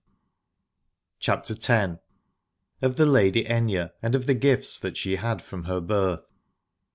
[1.19, 1.99] 57 CHAPTER X.
[2.81, 6.23] OF THE LADY AITHNE, AND OF THE GIFTS THAT SHE HAD FROM HER BIRTH.